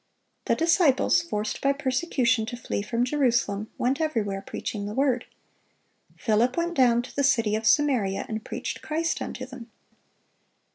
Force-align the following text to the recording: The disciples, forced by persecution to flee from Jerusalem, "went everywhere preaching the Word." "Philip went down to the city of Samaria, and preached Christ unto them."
The 0.45 0.55
disciples, 0.55 1.21
forced 1.21 1.61
by 1.61 1.73
persecution 1.73 2.47
to 2.47 2.57
flee 2.57 2.81
from 2.81 3.05
Jerusalem, 3.05 3.69
"went 3.77 4.01
everywhere 4.01 4.41
preaching 4.41 4.87
the 4.87 4.95
Word." 4.95 5.25
"Philip 6.17 6.57
went 6.57 6.73
down 6.73 7.03
to 7.03 7.15
the 7.15 7.21
city 7.23 7.55
of 7.55 7.67
Samaria, 7.67 8.25
and 8.27 8.43
preached 8.43 8.81
Christ 8.81 9.21
unto 9.21 9.45
them." 9.45 9.69